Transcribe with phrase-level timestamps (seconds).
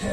[0.00, 0.08] 欢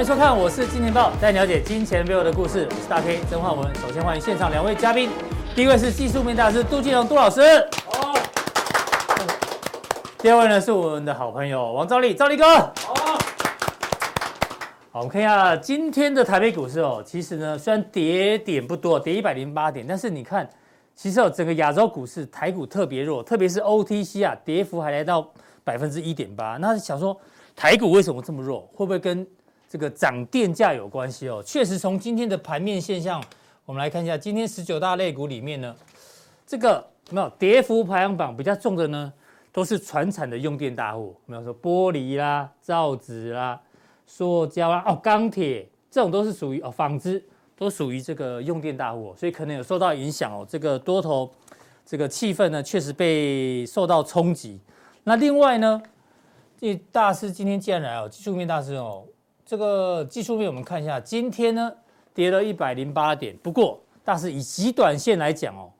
[0.00, 2.68] 迎收看，我是金钱爆，带你了解金钱背后的故事。
[2.70, 3.74] 我是大 K 曾焕文。
[3.80, 5.10] 首先欢迎现场两位嘉宾，
[5.52, 7.40] 第一位是技术面大师杜金龙杜老师，
[10.22, 12.94] 第二位呢是我们的好朋友王兆立兆立哥，好。
[14.92, 20.46] 好，我们看一下今天的台北股市哦，其实呢虽然跌点不多，跌一百零八点，但是你看，
[20.94, 25.26] 其实哦整个亚洲股市台股特别弱，特别是 OTC 啊，跌幅还来到
[25.64, 26.58] 百分之一点八。
[26.58, 27.18] 那想说
[27.56, 28.68] 台股为什么这么弱？
[28.74, 29.26] 会不会跟
[29.70, 33.24] 这个涨电价有关系哦，确实从今天的盘面现象，
[33.64, 35.74] 我们来看一下，今天十九大类股里面呢，
[36.46, 39.10] 这个没有跌幅排行榜比较重的呢，
[39.52, 43.60] 都是传产的用电大户，没有说玻璃啦、造纸啦、
[44.06, 47.22] 塑胶啦、哦钢铁这种都是属于哦纺织，
[47.56, 51.30] 都属于这个用电大户，所以可能有受到影响哦，这个多头
[51.84, 54.60] 这个气氛呢确实被受到冲击。
[55.04, 55.82] 那另外呢，
[56.56, 59.04] 这大师今天既然来哦，技术面大师哦。
[59.44, 61.72] 这个技术面我们看一下，今天呢
[62.14, 65.72] 跌了一百零八点，不过大师以极短线来讲哦，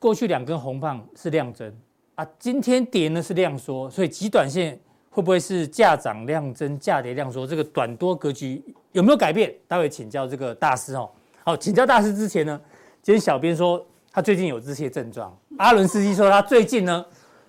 [0.00, 1.72] 过去两根红棒是量增
[2.20, 7.46] 啊，今天跌呢是量缩，所以极短线会不会是价涨量增，价跌量缩？
[7.46, 8.62] 这个短多格局
[8.92, 9.50] 有没有改变？
[9.66, 11.10] 待会请教这个大师哦。
[11.44, 12.60] 好，请教大师之前呢，
[13.00, 17.02] 今天小编说他最近有这些症状，阿伦斯基说他最近呢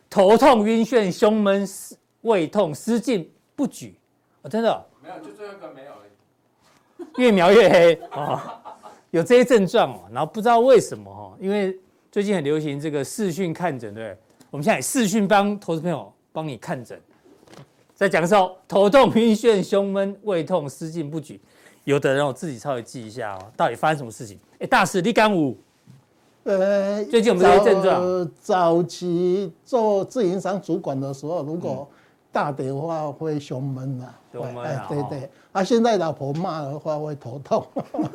[0.10, 1.68] 头痛、晕眩、胸闷、
[2.22, 4.00] 胃痛、失禁不举，
[4.42, 4.86] 哦，真的。
[5.04, 7.22] 没有，就最后一个没有而已。
[7.22, 8.40] 越描越黑哦，
[9.10, 11.78] 有这些症状哦，然后不知道为什么哈，因为
[12.10, 14.18] 最近很流行这个视讯看诊，对，
[14.52, 17.00] 我们现在视讯帮投资朋友帮你看诊，
[17.96, 21.40] 在讲的时候头痛、晕眩、胸闷、胃痛、失禁不举，
[21.86, 24.38] 有的人我自己稍微记一下哦，到底发生什么事情？
[24.60, 25.56] 哎，大师你敢五？
[26.44, 28.32] 呃，最近有没有这些症状？
[28.42, 31.98] 早期做自营商主管的时候，如果、嗯
[32.34, 35.30] 大的话会胸闷呐，胸闷啊，对对。
[35.52, 37.68] 啊，现在老婆骂的话会头痛。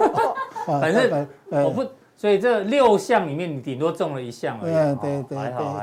[0.66, 1.84] 反正我不，
[2.16, 4.72] 所以这六项里面你顶多中了一项而已。
[4.72, 5.38] 对对对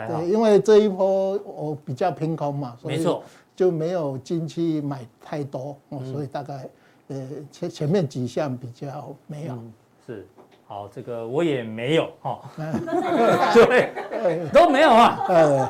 [0.08, 3.24] 对，因为这一波我比较偏空嘛，没错，
[3.56, 5.78] 就没有进去买太多，
[6.12, 6.68] 所以大概
[7.08, 9.58] 呃前前面几项比较没有。
[10.06, 10.28] 是，
[10.66, 12.42] 好，这个我也没有哈，
[13.54, 15.24] 对，都没有啊。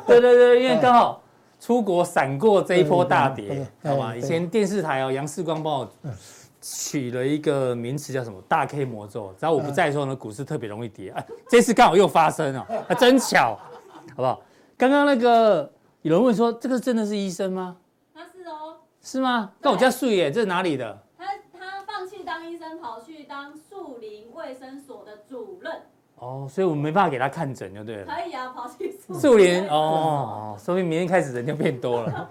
[0.07, 1.19] 对对对，因为刚好。
[1.59, 4.13] 出国闪过这一波大跌，好吧？
[4.13, 5.89] 以前电视台哦，杨世光帮我
[6.63, 9.33] 取了一个名词叫什么“大 K 魔咒”。
[9.37, 11.09] 只要我不在的时候呢，股市特别容易跌。
[11.11, 13.59] 哎，这次刚好又发生了，还 真巧，
[14.15, 14.41] 好不好？
[14.77, 15.69] 刚刚那个
[16.03, 17.75] 有人问说，这个真的是医生吗？
[18.15, 18.77] 他是哦。
[19.01, 19.51] 是吗？
[19.59, 20.97] 那我家素颜，这是哪里的？
[21.17, 25.73] 他他放弃当医生，跑去当树林卫生所的主任。
[26.15, 28.05] 哦，所以我们没办法给他看诊，就对了。
[28.05, 32.29] 可以啊，跑去树林哦哦， 说明明天开始人就变多了。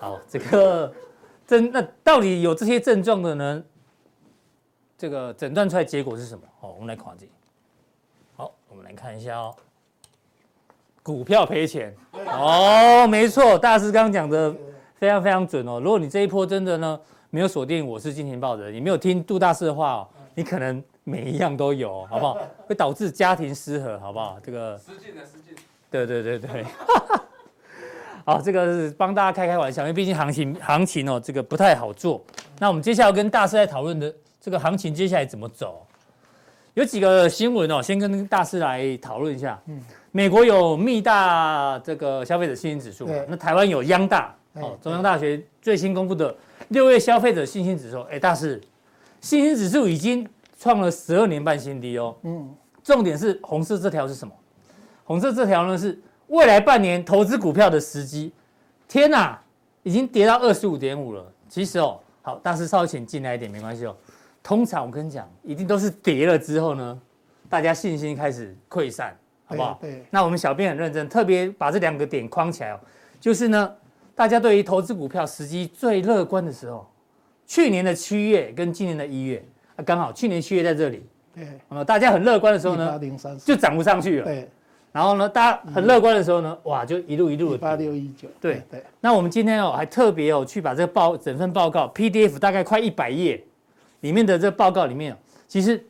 [0.00, 0.90] 好，这个
[1.48, 3.64] 症那到底有这些症状的呢？
[4.96, 6.44] 这个诊断出来结果是什么？
[6.60, 7.26] 好，我们来看这。
[8.36, 9.52] 好，我们来看一下哦。
[11.02, 14.54] 股票赔钱哦，没错，大师刚刚讲的
[14.94, 15.80] 非常非常准哦。
[15.80, 17.00] 如果你这一波真的呢
[17.30, 20.80] 没有锁定我是金钱豹的人，你没有听杜大师的话哦，你可能。
[21.04, 22.36] 每一样都有，好不好？
[22.66, 24.38] 会导致家庭失和，好不好？
[24.42, 25.56] 这个失禁的失禁。
[25.90, 26.66] 对对对对。
[28.28, 32.22] 好，这个是帮大家开开玩笑，因为毕竟行情行情哦，这个不太好做。
[32.58, 35.80] 那我们接下来跟大师来讨论的这个行情接下来怎么走？
[36.74, 39.58] 有几个新闻哦，先跟大师来讨论一下。
[39.64, 39.80] 嗯。
[40.12, 46.36] 美国有密大这个消费者信心指数，那台湾有央大哦，中央大学最新公布的
[46.68, 48.02] 六月消费者信心指数。
[48.10, 48.60] 哎，大师，
[49.22, 50.28] 信心指数已经。
[50.60, 52.14] 创了十二年半新低哦。
[52.24, 52.52] 嗯，
[52.82, 54.34] 重点是红色这条是什么？
[55.04, 55.96] 红色这条呢是
[56.28, 58.32] 未来半年投资股票的时机。
[58.86, 59.38] 天哪，
[59.82, 61.30] 已经跌到二十五点五了。
[61.48, 63.94] 其实哦，好，大师稍微请进来一点没关系哦。
[64.42, 66.98] 通常我跟你讲，一定都是跌了之后呢，
[67.48, 69.14] 大家信心开始溃散，
[69.44, 69.78] 好不好？
[69.80, 70.04] 对。
[70.10, 72.80] 那我们小编很认真，特别把这两个点框起来哦。
[73.20, 73.74] 就是呢，
[74.14, 76.86] 大家对于投资股票时机最乐观的时候，
[77.46, 79.44] 去年的七月跟今年的一月
[79.76, 79.84] 啊。
[79.84, 81.04] 刚好去年七月在这里，
[81.34, 82.98] 对，大家很乐观的时候呢，
[83.44, 84.48] 就涨不上去了，对。
[84.90, 88.82] 然后呢，大家很乐观的时候呢，哇，就一路一路的八六一九，对对。
[89.00, 93.44] 那我们今天哦，还特别哦，去把这个报整份报告 PDF 大概快一百页
[94.00, 95.84] 里面的这个报告里面，其实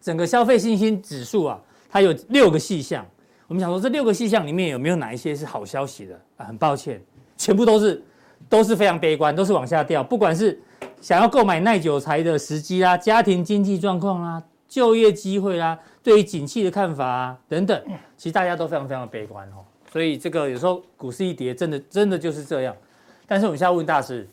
[0.00, 1.58] 整个消费信心指数啊，
[1.88, 3.04] 它有六个细项。
[3.48, 6.44] 我我们想说这六个细项里面有没有哪一些是好消息的啊？
[6.46, 7.00] 很抱歉，
[7.36, 8.02] 全部都是
[8.48, 10.02] 都是非常悲观，都是往下掉。
[10.02, 10.60] 不管是
[11.00, 14.42] 想要购买耐久材的时机啦，家庭经济状况啦，
[14.74, 17.80] 就业机会啦，对于景气的看法啊等等，
[18.16, 19.62] 其实大家都非常非常的悲观哦。
[19.92, 22.76] 所以这个有时候股市一跌，真的真的就是这样。
[23.24, 24.28] 但是我们现在问大师，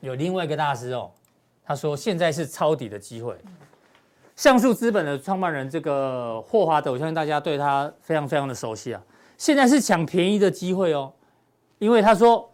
[0.00, 1.08] 有另外一个大师哦，
[1.64, 3.36] 他说现在是抄底的机会。
[4.34, 9.00] 橡树资本的创办人这个霍华德，我相信大家对他非常非常的熟悉啊。
[9.38, 11.12] 现在是抢便宜的机会哦，
[11.78, 12.50] 因为他说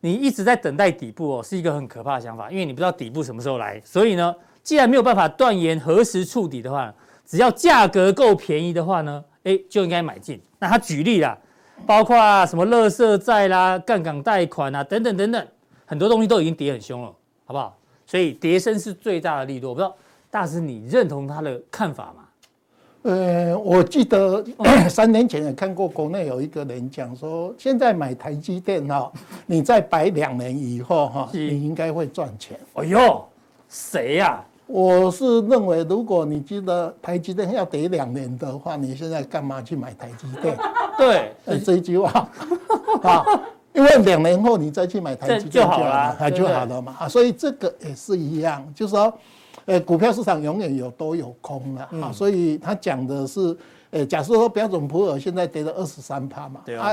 [0.00, 3.80] 你一直在等待底部哦，是一个很可怕的想法，因为你不知道底部什么时候来。
[3.84, 4.34] 所以呢，
[4.66, 6.92] 既然没有办法断言何时触底的话，
[7.24, 10.40] 只要价格够便宜的话呢，诶，就应该买进。
[10.58, 11.38] 那他举例啦，
[11.86, 15.46] 包括什么乐色债啦、杠杆贷款啊等等等等，
[15.84, 17.14] 很多东西都已经跌很凶了，
[17.44, 17.78] 好不好？
[18.08, 19.96] 所以跌升是最大的利多，我不知道。
[20.32, 22.24] 大师，你认同他的看法吗？
[23.02, 24.44] 呃，我记得
[24.90, 29.12] 三年前也看过国内有一个人讲说，现在买台积电哈，
[29.46, 32.58] 你再摆两年以后哈，你应该会赚钱。
[32.74, 33.24] 哎呦，
[33.68, 34.44] 谁呀？
[34.66, 40.56] 我是认为，如果你觉得台积电要跌两年的话，你现在干嘛去买台积电？
[40.98, 42.28] 对，这一句话
[43.02, 43.24] 啊，
[43.72, 46.96] 因为两年后你再去买台积电就好了，就好了嘛。
[47.00, 49.12] 啊，所以这个也是一样，就是说。
[49.64, 53.56] 呃，股票市场永远有多有空了啊，嗯、所以他讲的是，
[53.90, 56.92] 呃，假设说标准普尔现在跌了二十三趴嘛，对啊，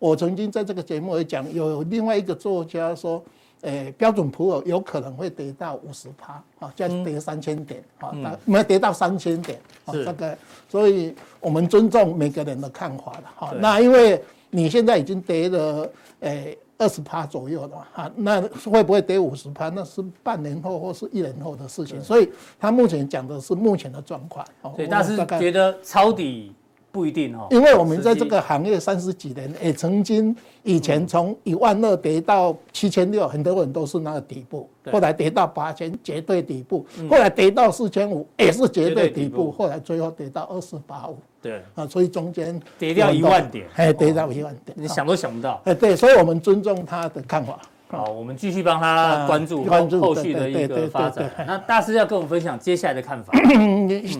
[0.00, 3.22] 我曾经在这个节目也讲，有另外一个作家说，
[3.62, 8.12] 呃，标准普尔有可能会跌到五十趴啊，再跌三千点啊，
[8.44, 10.38] 没、嗯、有跌到三千点啊，这个，
[10.68, 13.52] 所以我们尊重每个人的看法了哈。
[13.58, 15.90] 那因为你现在已经跌了，
[16.20, 16.56] 呃。
[16.80, 18.40] 二十趴左右了哈，那
[18.70, 19.68] 会不会跌五十趴？
[19.68, 22.00] 那是半年后或是一年后的事情。
[22.00, 24.46] 所以他目前讲的是目前的状况。
[24.76, 26.54] 对，但是觉得抄底
[26.90, 27.46] 不一定哦。
[27.50, 34.68] 因为我们在这个行业三十几年，也曾经以前从一万二跌到七千六，很多人都是那个底部。
[34.90, 36.86] 后来跌到八千，绝对底部。
[37.10, 39.52] 后来跌到四千五，也是绝对底部。
[39.52, 41.18] 后来最后跌到二四八五。
[41.40, 45.60] 对啊，所以中间跌掉一万点，哎，跌到一万点，你想都想不到。
[45.64, 47.60] 哎，对，所以我们尊重他的看法。
[47.90, 51.30] 好，我们继续帮他关注关注后续的一个发展。
[51.46, 53.32] 那大师要跟我们分享接下来的看法。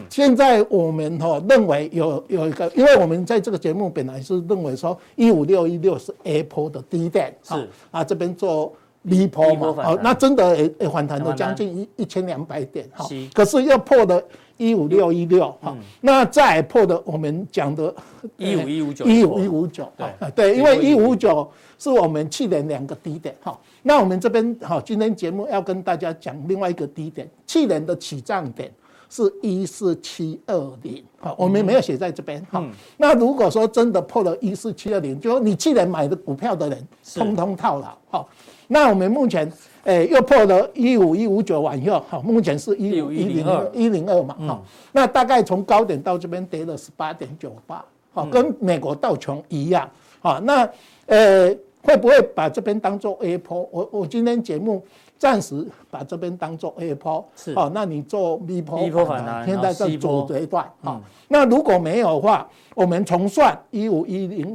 [0.08, 7.68] 现在我们哈认为有有一个，因为我们在这个节目本来是认为说一五六一六是 Apple 的低点，是。
[7.90, 8.72] 啊，这边做
[9.02, 14.22] V 波嘛，好，那真的也也反弹了将近一一千两百点哈，可是又破了。
[14.58, 17.94] 一五六一六哈，那再破的我们讲的
[18.37, 23.58] 一五一五九一五一五九，对对，因为一五九是我们去年两个低点哈。
[23.82, 28.70] 那我们这边哈，今天节目要跟大家讲另外一个低点，去年的起涨点
[29.08, 32.62] 是一四七二零，哈，我们没有写在这边哈。
[32.96, 38.26] 那如果说真的破了一四七二零，就说你去年买的股票的人通通套牢哈。
[38.68, 39.50] 那我们目前。
[39.84, 44.62] 诶，又破了一五一五九完以后，好，目前是一五一零二一零二嘛，好，
[44.92, 47.82] 那大概从高点到这边跌了十八点九八，
[48.12, 49.88] 好，跟美国道琼一样，
[50.20, 50.68] 好，那
[51.06, 51.48] 呃
[51.80, 53.66] 会不会把这边当做 A 波？
[53.72, 54.84] 我我今天节目
[55.16, 64.54] 暂时把这边当做 A 波，是，好，那你做 B 波反弹，现在在主跌段，好，那如果没有的话，我们重算一五一零。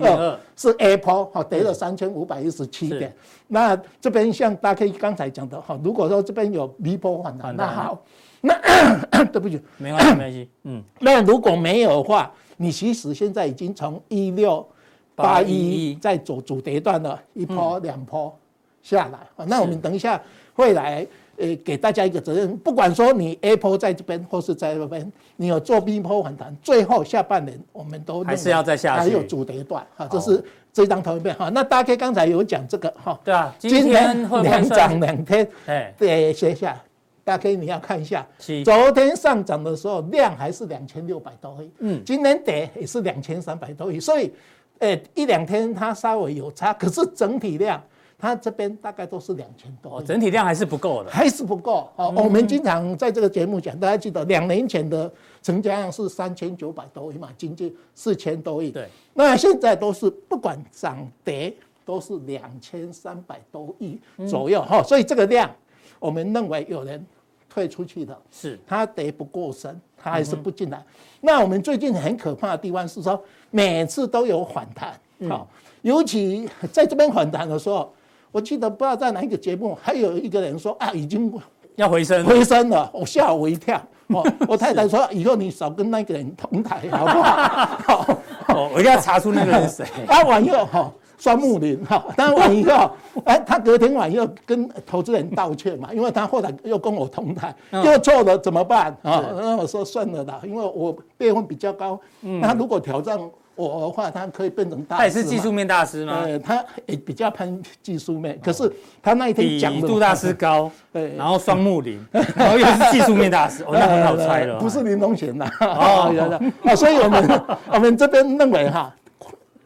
[0.00, 0.38] 二。
[0.56, 3.14] 是 Apple 哈，跌了三千五百一十七点。
[3.48, 8.02] 那这边像大 K 刚才讲的哈，如果说这边有 B 波反弹，那好，
[8.40, 8.54] 那
[9.32, 14.66] 对不起，没关系没关系，嗯，那如果没有的话，你其实现在已经从一六
[15.14, 18.34] 八一一在走主跌段了，一波两波
[18.82, 19.46] 下来。
[19.46, 20.20] 那我们等一下
[20.54, 21.06] 会来。
[21.36, 31.48] 呃，给大家一个责任，不管说你 Apple 在这边或是在那边，你有做 B 波反弹，最后下半年我们都还是要再下去，还有主跌段哈，这是这张图片哈。
[31.48, 36.80] 那大家刚才有讲这个哈，对啊，今天两涨两天，哎，对，写下，
[37.24, 38.26] 大家你要看一下，
[38.64, 44.32] 昨天上涨的时候量还是两千六百多亿，嗯，今天跌也是两千三百多亿，所以，
[44.78, 47.82] 呃，一两天它稍微有差，可是整体量。
[48.24, 51.86] 它这边大概都是两千多，整体量还是不够的，还是不够。
[51.94, 55.12] 好，我们经常在这个节目讲，大家记得两年前的
[55.42, 58.70] 成交量是三千九百多亿嘛，经济四千多亿。
[58.70, 61.54] 对，那现在都是不管涨跌
[61.84, 65.54] 都是两千三百多亿左右哈，所以这个量
[65.98, 67.04] 我们认为有人
[67.50, 70.82] 退出去的，是它跌不过深，它还是不进来。
[71.20, 75.46] 那我们最近很可怕的地方是说，每次都有反弹，好，
[75.82, 77.92] 尤其在这边反弹的时候。
[78.34, 81.32] 我记得不知道在哪一个节目，还有一个人说啊，已经
[81.76, 83.80] 要回升，回升了，我吓我一跳。
[84.08, 88.18] 哦， 我太太说以后你少跟那个人同台，好不 好？
[88.48, 89.86] 哦，我一定要查出那个人是谁。
[90.08, 92.04] 啊，完以后哈，双木林哈，
[92.36, 92.90] 完以后，
[93.24, 99.22] 哎，他隔天晚又跟投资人道歉嘛，因为他后来又跟我同台，又错了怎么办啊？
[99.36, 103.16] 那我说算了啦，因为我辈分比较高，那如果挑战。
[103.56, 104.98] 我的话，他可以变成大师。
[104.98, 106.22] 他也是技术面大师吗？
[106.24, 108.70] 呃，他也比较偏技术面，可是
[109.02, 114.58] 他那一天讲的杜大师高，对，然后双木林， 然后又是技术面大师，哦，那很好猜了。
[114.58, 117.42] 不是林东贤呐，哦，有的啊，所以我们
[117.72, 118.92] 我们这边认为哈，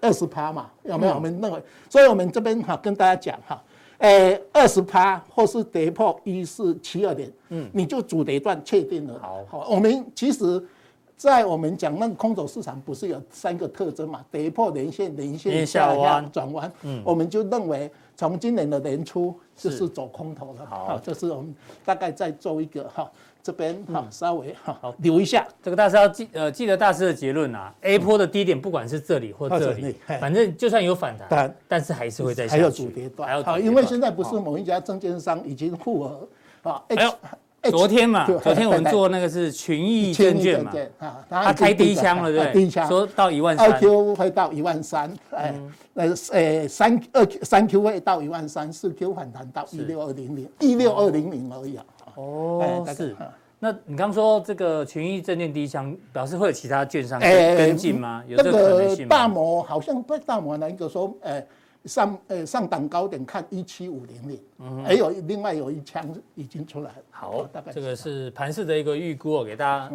[0.00, 1.14] 二十趴嘛，有没有？
[1.14, 3.62] 我们认为，所以我们这边哈跟大家讲哈，
[3.98, 9.18] 诶，二十趴或是跌破一四七二点，嗯，你就主跌段确定了。
[9.20, 10.62] 好，好，我们其实。
[11.18, 14.24] 在我们讲那个空头市场，不是有三个特征嘛？
[14.30, 16.30] 跌破连线，连线下弯。
[16.30, 20.64] 转弯，嗯，我们就认为从今年的年初就是走空头了。
[20.64, 21.52] 好，这是我们
[21.84, 23.10] 大概再做一个哈，
[23.42, 25.44] 这边哈稍微哈留一下。
[25.60, 32.60] 这个大师要记呃记得大师的结论啊，A 波的低点不管是这里或这里，反正就算有反弹，但是还是会再下去。
[32.60, 36.28] 还有主跌段，好，因为现在不是某一家证券商已经复合
[36.62, 36.80] 啊。
[37.70, 45.52] 昨天嘛，昨天我们做那个是群益证券嘛，啊他开第一枪了，对，第一枪说到一万三，二 Q 会到一万三，哎，
[45.92, 51.84] 那，呃，三二三 Q 会到一万三，四 Q 反弹到一六二零零，一六二零零而已啊。
[52.14, 53.14] 哦，是。
[53.58, 58.22] 那你刚说这个群益证券第一枪，表示会有其他券商跟进吗？
[58.28, 59.08] 有这个可能性吗？
[59.10, 61.44] 大摩好像对大摩那个说，哎。
[61.84, 66.04] 上呃上档高点看一七五零零，还有另外有一枪
[66.34, 67.02] 已经出来了。
[67.10, 69.90] 好，大概这个是盘市的一个预估，给大家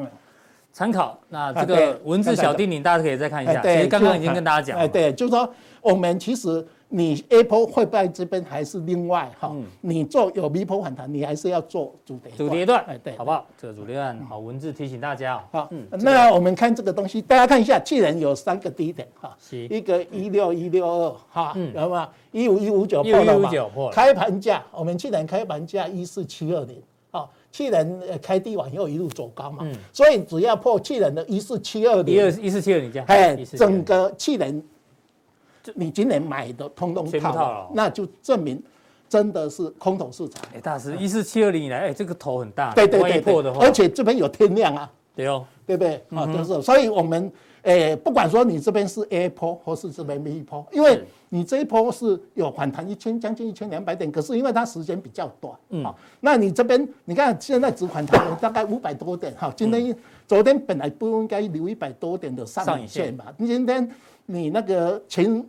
[0.72, 1.20] 参考。
[1.30, 3.62] 那这个文字小叮咛，大家可以再看一下。
[3.62, 4.78] 其实刚刚已经跟大家讲。
[4.80, 6.66] 哎，对，就是说我们其实。
[6.96, 9.54] 你 Apple 会在这边还是另外哈？
[9.82, 13.46] 你做有 V 波反弹，你还是要做主跌主跌段，哎对，好不好？
[13.58, 16.94] 这个主跌段好，文字提醒大家好，嗯，那我们看这个。
[16.94, 22.08] 东西，大家看一下，既然有三个低点哈，一个一六一六二哈，有没有？
[22.32, 23.50] 一五一五九破了嘛？
[23.92, 34.64] 开盘价，我们去年开盘价一四七二零，啊，去年开低往右一路走高嘛，所以只要破去年的一四七二零，一四七二零这样，哎，整个去年。
[35.76, 38.62] 你今年买的通通套了，那就证明
[39.08, 40.44] 真的是空头市场。
[40.54, 46.04] 哎，大师，一四七二零以来，哎，这个头很大，对对对对，而且这边有天量啊，对哦，对不对？
[46.16, 47.32] 啊，就是，所以我们，
[47.64, 55.84] 哎，不管说你这边是 A 波或是这边 B 波，因为你这一波是有反弹一千将近一千两百点，可是因为它时间比较短，嗯，
[56.20, 59.96] 那你这边你看现在只反弹了大概五百多点，哈，今天
[60.28, 63.34] 昨天本来不应该留一百多点的上影线吧？
[63.40, 63.90] 今天
[64.26, 65.44] 你那个前。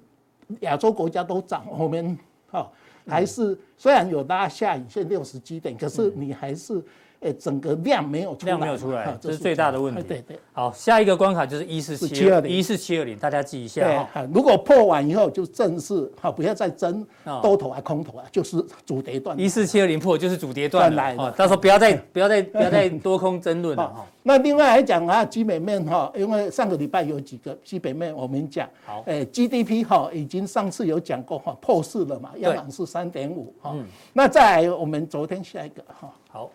[0.61, 2.19] 亚洲国家都涨，我们
[2.51, 2.71] 哈
[3.07, 6.85] 还是虽然有拉下影线六十基点，可是你还是。
[7.33, 10.03] 整个量没有出来，量没有出来，这是最大的问题。
[10.03, 10.39] 对对。
[10.53, 14.27] 好，下一个关卡就是一四七二零，一四七二零，大家记一下哈。
[14.33, 17.05] 如果破完以后就正式哈，不要再争
[17.43, 19.39] 多头还空头啊，就是主跌段。
[19.39, 24.07] 一四七二零破就是主跌段来了，到时候不要再不要再 不要再多空争论了哈。
[24.23, 33.75] 那另外来讲啊，基本面哈，因为上个礼拜有几个基本面我们讲，好，哎，GDP 哈已经上次有讲过哈，破四了嘛，央行是三点五哈。
[34.13, 36.51] 那再来我们昨天下一个哈，好。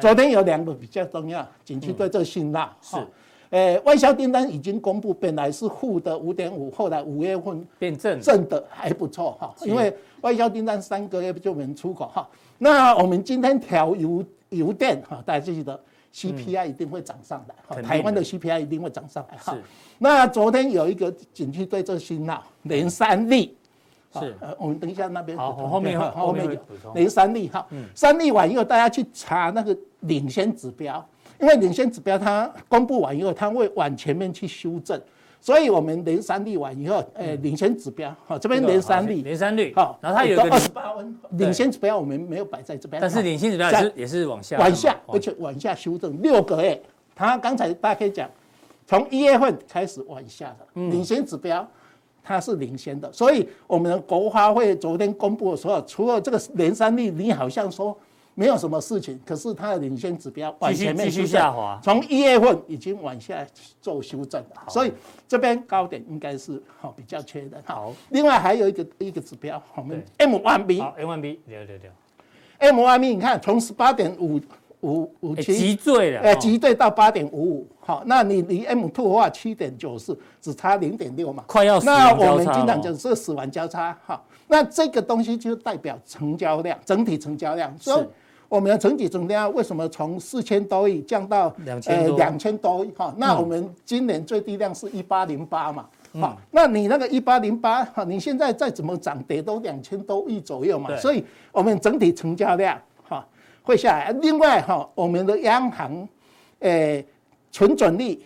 [0.00, 2.96] 昨天有两个比较重要，景气对这辛辣是，
[3.50, 12.28] 诶，外销订单已经公布，本来是负的五点五，后来五月份变正，正的还不错哈，因为外销订单三个月就能出口哈。
[12.58, 15.78] 那我们今天调油油电哈，大家记得
[16.14, 19.56] CPI 一定会涨上来，台湾的 CPI 一定会涨上来哈。
[19.98, 23.56] 那昨天有一个景气对这辛辣，连三例。
[24.20, 31.04] 是，呃，我们等一下那边好，后面后面有连三例哈，三例完以后，大家去查那个领先指标，
[31.40, 35.00] 因为领先指标它公布完以后，它会往前面去修正，
[35.40, 46.82] 所以我们连三例完以后，呃，领先指标，好，这边连三例，连三例，好，然后它有个二十八分，领先指标我们没有摆在这边，但是领先指标也是也是往下，往下，而且往下修正六个月，
[47.14, 48.28] 它刚才大家可以讲，
[48.86, 51.66] 从一月份开始往下的领先指标。
[52.22, 57.96] 它是领先的，所以我们的国发会昨天公布的时候，除了这个连三例，你好像说
[58.34, 63.44] 没有什么事情，可是它的领先指标往前面继续下滑，从一月份已经往下
[63.80, 64.92] 做修正了，所以
[65.26, 67.60] 这边高点应该是好比较缺的。
[67.64, 71.90] 好，另外还有一个一个指标，我们 M one B，M one B，六六六
[72.58, 74.40] ，M one B，你看从十八点五。
[74.82, 75.54] 五五七。
[75.54, 81.86] 急坠了，哎，急坠到八点五五，好，那你离 M two 的话七点九四，只差零点六嘛，快要死。
[81.86, 87.74] 那我们经常讲是死亡交叉，好，那这个东西就代表成交量，整体成交量。
[87.78, 88.06] 所以
[88.48, 92.16] 我们的整体成交量为什么从四千多亿降到两千多。
[92.18, 92.90] 两千多亿？
[92.90, 95.86] 哈，那我们今年最低量是一八零八嘛，
[96.20, 102.82] 好，那你那个一八零八，哈，你现在再怎么涨跌都两千多亿左右嘛，所以我们整体成交量哈
[103.62, 104.10] 会下来。
[104.20, 106.08] 另外哈，我们的央行
[106.60, 107.04] 诶
[107.50, 108.20] 存准率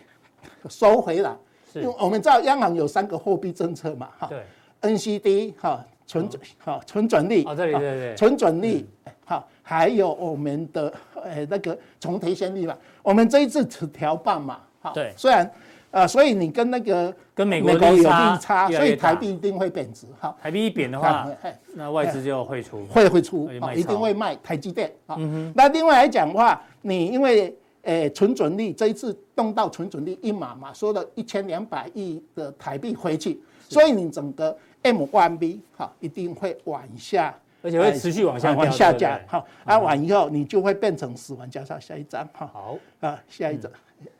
[0.68, 1.36] 收回来，
[1.74, 4.28] 因为我们知道央行有三个货币政策嘛，哈。
[4.28, 4.42] 对
[4.82, 8.86] ，NCD 哈存准哈存准率，哦，对对对，存准率。
[9.24, 15.50] 好，还有我们的呃那个重提现率嘛，我们这一次只调半嘛，哈，对，虽然
[15.90, 18.02] 呃，所以你跟那个跟美国有利
[18.40, 21.28] 差，所以台币一定会贬值，好，台币一贬的话，
[21.74, 25.18] 那外资就会出，会会出，一定会卖台积电，好，
[25.54, 37.34] 那另外来讲的话，你因为呃存准率这一次动到存准率一码嘛，说了一千两百亿的台币回去，所以你整个 M1B 好一定会往下。
[37.62, 41.80] 而且会持续往下往下降，好，啊，完以后你就会变成死亡交叉。
[41.80, 43.68] 下一张，哈，好，啊，下一张，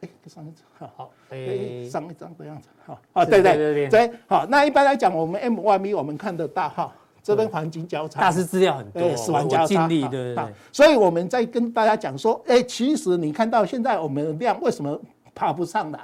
[0.01, 6.93] 哎，上一张，好，哎，上一张这样子，好，啊，对对对对，好，那一般来讲，我们 MYB 我们看得到，哈，
[7.23, 14.99] 这边黄金交叉，大师资料很多，死亡交叉，对对对，所以我们在跟大家讲说，哎，其实你看到现在我们的量为什么
[15.35, 16.01] 爬不上来？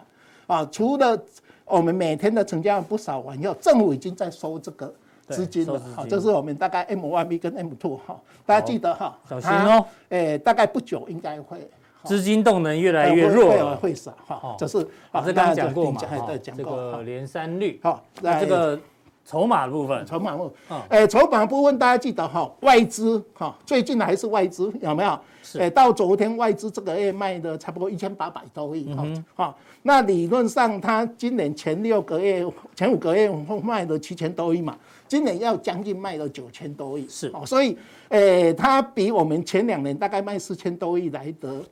[0.46, 1.18] 啊，除了
[1.64, 4.92] 我们每天的成交量不少完以后，政府已经在收这个。
[5.28, 11.70] 资金的好，这是我们大概 MYB 跟 M two 哈，大家记得哈，小心哦，诶，大概不久应该会
[12.04, 14.78] 资金动能越来越弱，会会少哈，这是
[15.10, 16.00] 啊，这刚刚讲过嘛，
[16.42, 17.78] 这个连三率。
[17.82, 18.78] 好，那这个
[19.24, 25.18] 筹码部分，筹码部分，诶，筹码部分大家记得哈，外资哈，最近还是外资有没有？
[25.54, 29.04] 诶，到昨天外资这个月卖的差不多一千八百多亿哈，
[29.34, 32.44] 好，那理论上它今年前六个月、
[32.74, 33.30] 前五个月
[33.62, 34.76] 卖的七千多亿嘛。
[35.08, 37.30] 今年要将近卖了九千多亿，是。
[37.34, 37.76] 哦，所以，
[38.08, 41.62] 诶，它比我们前两年大概卖四千多亿来得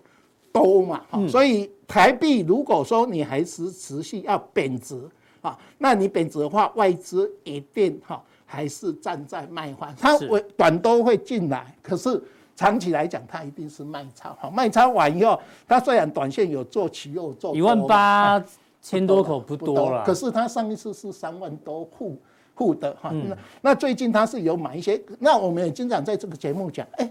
[0.53, 5.01] 多嘛，嗯，所以台币如果说你还是持续要贬值
[5.41, 12.23] 啊，那你贬值的话，外资一定哈还是站在卖方，它会短多会进来，可是
[12.55, 18.43] 长期来讲，它一定是卖超，哈，卖超完以后，它虽然短线有做期又做一万八
[18.83, 22.17] 千多口不多了，可是它上一次是三万多户。
[22.53, 27.11] 户的哈，那那最近它是有买一些，那我们也经常在这个节目讲，哎，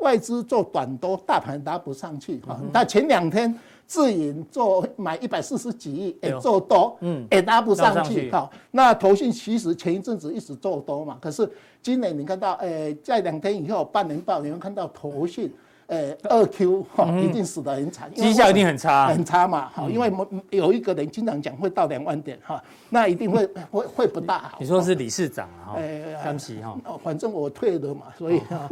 [0.00, 2.60] 外资做短多，大盘拉不上去哈。
[2.72, 3.54] 那前两天
[3.86, 8.50] 自营做买一百四十几亿，也，做多，嗯，也拉不上去哈。
[8.70, 11.50] 那投信其实前一阵子一直做多嘛，可是
[11.82, 15.52] 今年你看到，哎，在两天以后半年报，你会看到投信。
[15.90, 19.68] 呃，二 Q 哈，一定死得很惨，绩效一定很差，很差嘛。
[19.74, 20.08] 好，因为
[20.50, 24.58] 有一个人经常讲会到两万点哈，那一定会 会会不大好。
[24.60, 25.74] 你说是理事长啊？
[25.74, 26.78] 哎，对不起哈。
[27.02, 28.68] 反正我退了嘛，所以哈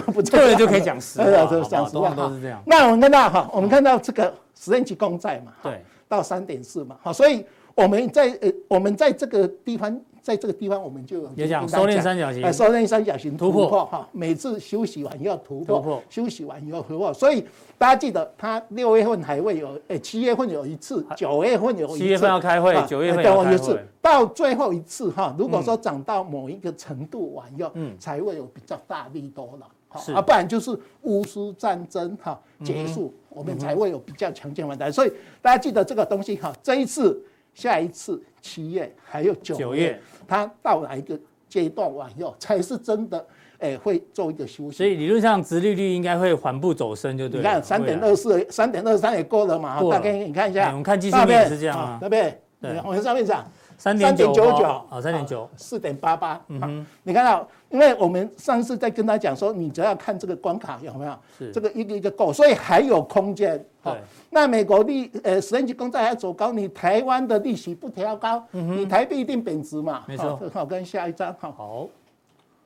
[0.10, 1.26] 不退了就可以讲实话，
[1.68, 2.62] 讲实话都是这样。
[2.64, 7.44] 那我们看到哈，我们看到这个十年期公债嘛，对，到三点四嘛，好，所以
[7.74, 10.00] 我们在呃，我们在这个地方。
[10.24, 14.08] 在这个地方，我们就也讲收敛三角形，收敛三角形突破哈。
[14.10, 17.12] 每次休息完要突破，休息完以后突破。
[17.12, 17.44] 所以
[17.76, 25.36] 大家记得，它六月份还会有，诶，七月份有一次，九月份有一次，七月份要开会，九月份要开会，到最后一次哈。
[25.38, 34.90] 如果说涨到某一个程度完要，嗯，才会有比较大力多了，啊，不然就是乌苏战争哈结束，我们才会有比较强劲反弹。
[34.90, 37.22] 所以大家记得这个东西哈，这一次。
[37.54, 43.24] 下一次七月还有九月，它到哪一个阶段完以后才是真的？
[43.58, 44.76] 哎，会做一个休息。
[44.76, 47.38] 所以理论上，殖利率应该会缓步走升，就对。
[47.38, 49.80] 你看三点二四，三点二三也过了嘛？
[49.90, 52.38] 大概你看一下，我们看技术面是这样啊，对不对？
[52.60, 53.46] 对，我们上面讲。
[53.76, 54.44] 三点九九，
[54.88, 56.40] 啊，三点九，四点八八。
[56.48, 63.62] 嗯哼，你看到，因为我们上次在跟他讲说，你只要看这个关卡有没有，是这个一个一个够，所以还有空间。
[63.82, 63.92] 对，
[64.30, 70.04] 那美国利呃十年期公债还走高，你台湾的利息不调高，你台币一定贬值嘛？
[70.06, 70.40] 没错。
[70.52, 71.88] 好，跟下一张，好，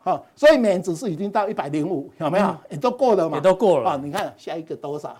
[0.01, 2.57] 好，所以美元指数已经到一百零五，有没有？
[2.71, 3.37] 也都过了嘛？
[3.37, 3.91] 也都过了。
[3.91, 5.17] 啊，你看下一个多少？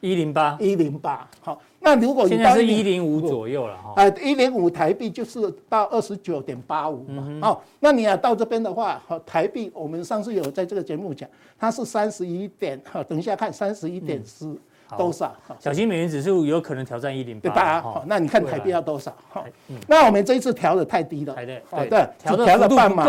[0.00, 14.56] 一零八，一零八，好，那如果你现在是一零五左右了哈，呃，一零五台币就是到二十九点八五嘛，好，那你要到这边的话，好，台币我们上次有在这个节目讲，它是三十一点，哈，等一下看三十一点四
[14.96, 19.12] 多少，小心美元指数有可能挑战一零八，好，那你看台币要多少？
[19.28, 19.44] 好，
[19.88, 23.04] 那我们这一次调的太低了，对调了半码，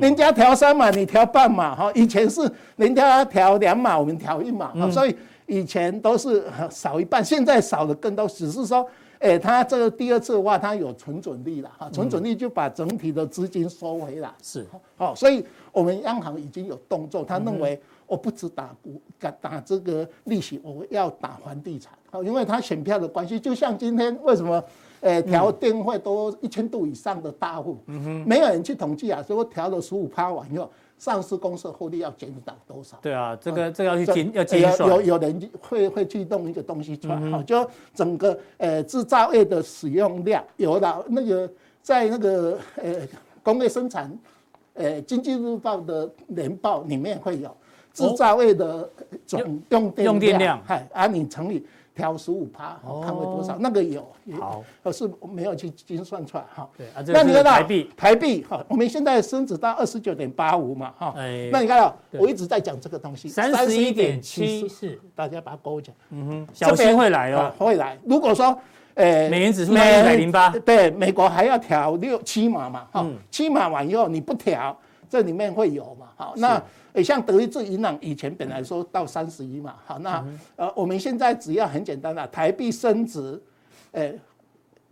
[0.00, 5.16] 人家调三码，你调半码，哈，以前是人家调两码，我们调一码，所以。
[5.48, 8.86] 以前都是少一半，现在少的更多，只是说，
[9.18, 14.30] 哎，它这个第二次的话，它有存准率了哈，存准率就把整体的资金收回来。
[14.42, 21.94] 是，好，所以我们央行已经有动作，他认为我不止打股，打打这个利息，我要打房地产。
[22.10, 24.62] 好，因为他选票的关系，就像今天为什么，
[25.00, 32.98] 呃，调电费都一千度以上的大户，嗯，没有人去统计啊，所以我调了十五趴完以后，上市公司获利要减少多少？
[33.00, 42.94] 对啊，这个这个要去计要计算，有有人会会去弄一个东西出来，好、嗯，就整个呃制造业的使用量，有了那个在那个呃
[43.42, 44.12] 工业生产，
[44.74, 47.56] 呃经济日报的年报里面会有
[47.94, 48.90] 制造业的
[49.26, 51.64] 总用电量，用电量，哎，啊你乘以。
[51.98, 53.56] 调十五趴，看会多少？
[53.58, 54.06] 那个有，
[54.38, 56.68] 好，可是没有去精算出来哈。
[56.76, 61.12] 对啊，那你看到台币，台币哈，我们现在升值到二十九点八五嘛哈。
[61.16, 65.96] 哎，那你看到我一直在讲这个东西，三十一点七四，大家把它勾起来。
[66.10, 67.98] 嗯哼，小心会来哦，会来。
[68.04, 68.56] 如果说，
[68.94, 74.78] 呃，美元指数到一百零八，对，美国还要调六七码嘛哈，七码完以后你不调，
[75.10, 76.06] 这里面会有嘛？
[76.14, 76.62] 好，那。
[77.02, 80.24] 像德意志银行以前本来说到三十一嘛，好，那
[80.56, 83.40] 呃我们现在只要很简单的，台币升值，
[83.92, 84.12] 呃，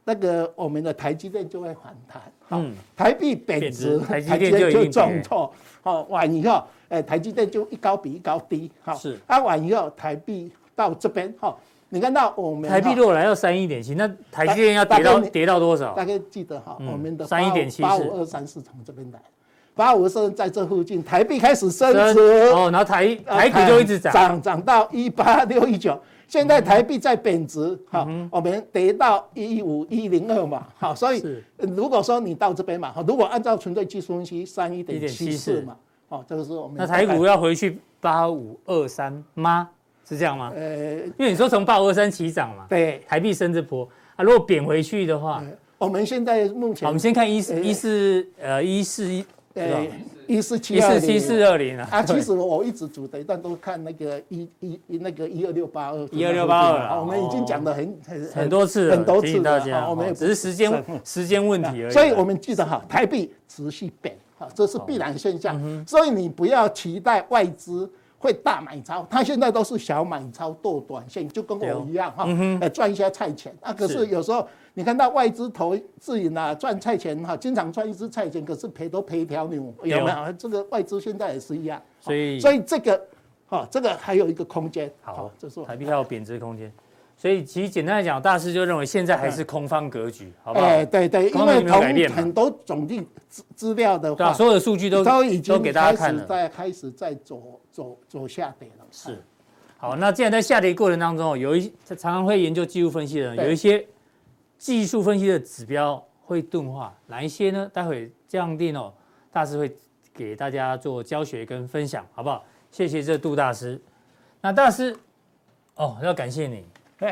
[0.04, 2.62] 那个我们的台积电就会反弹，好，
[2.96, 15.94] 台币贬值，台积电就重挫，好，完以后，呃，台积电就一高比一高低，好，是，啊，完以后台币到这边，好，你看到我们台币如果来到三一点七，那台积电要跌到跌到多少？
[15.94, 19.20] 大概记得哈，我们的三一点七八五二三四从这边来。
[19.76, 22.18] 八五是在这附近，台币开始升值。
[22.50, 31.22] 哦，然后台台股就一直涨，涨涨到一八六一九，现在台币在贬值，好，我们跌到一五一零二嘛，好，所以
[31.58, 35.76] 如果说你到这边嘛，好，如果按照纯粹技术分析，三一点七四嘛，
[36.08, 39.68] 哦，这个是我们那台股要回去八五二三吗？
[40.08, 40.52] 是这样吗？
[40.56, 45.42] 呃，因为你说从八五二三起涨嘛，对，台币升这波啊，如果贬回去的话，
[45.76, 49.04] 我们现在目前，我们先看一四一四呃一四
[49.64, 49.68] 一。
[49.68, 49.90] 对，
[50.26, 51.88] 一四七一四七四二零啊！
[51.90, 61.92] 啊，其实我一直主的一段都看那个一一那个一二六八二，一二六八二，我们已经讲的很很很多次很多次了，我们只是时间时间问题而已。
[61.92, 65.86] 所以我们记得哈，台币持续贬，啊，这是必然现象。
[65.86, 67.88] 所以你不要期待外资
[68.18, 72.26] 会大买超，他现在都是小买超做短线，就跟我一样哈，
[72.60, 73.72] 哎，赚一些菜钱啊。
[73.72, 74.46] 可是有时候。
[74.78, 80.32] 你看到外资投自营啊，赚菜钱哈，经常赚一只菜钱，可是赔都赔一条牛，有没有？
[80.34, 83.06] 这个外资现在也是一样，所以所以这个，
[83.48, 84.92] 哈，这个还有一个空间。
[85.00, 86.70] 好，这是台币还有贬值空间，
[87.26, 90.66] 所以其实简单来讲，大师就认为现在还是空方格局，好不好？
[90.66, 98.86] 哎，对对，因为从很多总计资资料的话，所有的数据都都已经给大家看了，在开始在走走走下跌了。
[98.92, 99.20] 是，
[99.76, 103.84] 好，那既然在下跌过程当中，有一常常会研究技术分析的人，有一些。
[104.58, 107.70] 技术分析的指标会钝化，哪一些呢？
[107.74, 108.90] 待会这样定哦，
[109.30, 109.70] 大师会
[110.14, 112.42] 给大家做教学跟分享，好不好？
[112.70, 113.78] 谢谢这杜大师。
[114.40, 114.96] 那大师，
[115.74, 116.64] 哦，要感谢你。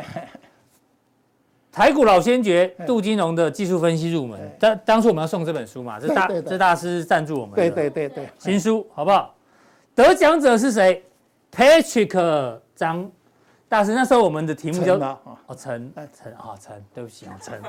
[1.72, 9.34] 台股老先觉杜金龙的技术分析入门，当当初我们要送这本书嘛，这大这大师赞助我们，对对对对，新书好不好？
[9.94, 11.04] 得奖者是谁
[11.52, 13.10] ？Patrick 张。
[13.66, 17.60] 大师，那时候我们的题目叫哦陈陈啊陈，对不起啊 陈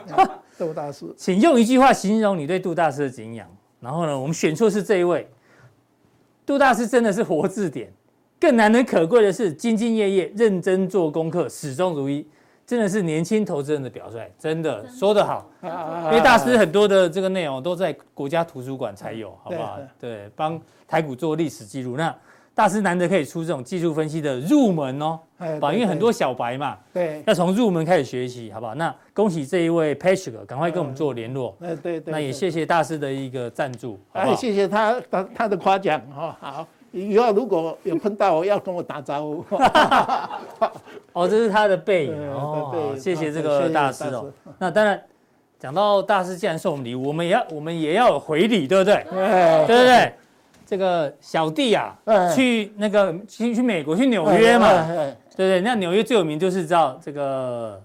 [0.56, 3.48] 杜大师，请用一句话形容你对杜大师的敬仰。
[3.80, 5.28] 然后呢，我们选出是这一位，
[6.46, 7.92] 杜大师真的是活字典。
[8.46, 12.24] 更难能可贵的是，兢兢业业、认真做功课、始终如一，
[12.64, 14.20] 真的是年轻投资人的表率。
[14.38, 19.80] 真的说得好，因为大师很多的这个内容都在国家图书馆才有，好不好？
[20.00, 21.98] 对，帮台股做历史记录。
[21.98, 22.16] 那
[22.54, 28.76] 大师难得可以出这种技术分析的入门哦，啊，因为很多小白嘛，对，要从入门开始学习，好不好？
[28.76, 31.58] 那恭喜这一位 Patrick，赶快跟我们做联络。
[31.62, 32.12] 哎，对对。
[32.12, 36.38] 那也谢谢大师的一个赞助，哎，谢谢他他他的夸奖哈。
[36.40, 39.46] 好，以后如果有碰到，我要跟我打招呼。
[41.14, 44.32] 哦，这是他的背影哦，谢谢这个大师哦。
[44.58, 45.02] 那当然，
[45.60, 49.06] 讲到大师既然送我们礼物，我们也要我们也要有回礼，对不对？
[49.12, 50.14] 对对对。
[50.68, 51.96] 这个小弟啊，
[52.34, 54.68] 去那个去去美国去纽约嘛，
[55.36, 57.80] 对对，那纽约最有名就是知道这个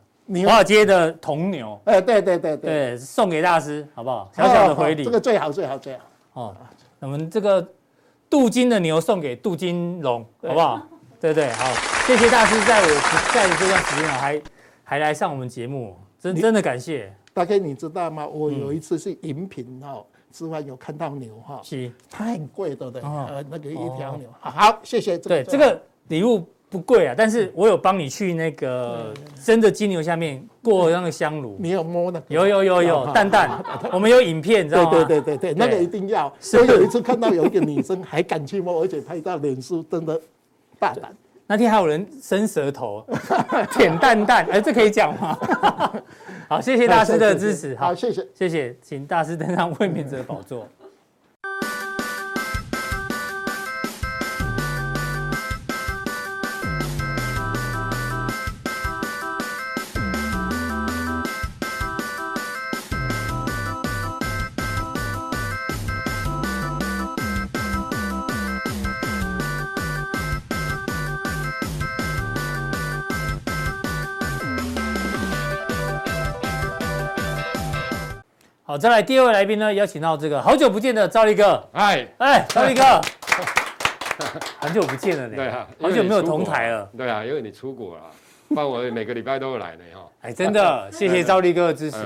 [0.46, 4.30] 华尔街的铜牛，哎，对对对对，送给大师好不好？
[4.34, 6.00] 小小的回礼，这个最好最好最好。
[6.32, 6.56] 哦，
[7.00, 7.68] 我们这个
[8.30, 10.80] 镀金的牛送给镀金龙，好不好？
[11.20, 11.66] 对对，好，
[12.06, 14.42] 谢谢大师在我不在的这段时间啊，还
[14.84, 17.12] 还来上我们节目，真真的感谢。
[17.34, 18.26] 大哥，你知道吗？
[18.26, 20.06] 我有一次是饮品哦。
[20.32, 25.18] 之外有看到牛哈，是，它很贵的的，呃，那个一条牛，好，谢谢。
[25.18, 29.12] 对，这个礼物不贵啊，但是我有帮你去那个
[29.44, 32.22] 真的金牛下面过那个香炉，你有摸的？
[32.28, 34.90] 有有有有，蛋蛋，我们有影片，知道吗？
[34.90, 36.32] 对对对对对，那个一定要。
[36.38, 40.20] 所以有一次看到有一个女生还敢去摸，而且拍到脸书，真的
[40.78, 41.12] 大胆。
[41.48, 43.04] 那天还有人伸舌头，
[43.76, 45.36] 舔蛋蛋，哎，这可以讲吗？
[46.48, 50.68] 好，谢谢大师的支持，好，谢谢，谢谢，请大师登上卫冕者宝座。
[78.70, 81.60] 好，再来第二位来宾呢，邀请到这个好久不见的赵立哥。
[81.72, 83.00] 哎哎，赵立哥，
[84.62, 85.34] 很久不见了呢。
[85.34, 86.88] 对啊，好久没有同台了。
[86.96, 88.02] 对啊，因为你出国了，
[88.48, 90.06] 不然我每个礼拜都会来呢哈。
[90.20, 91.98] 哎，真的， 谢谢赵立哥的支持。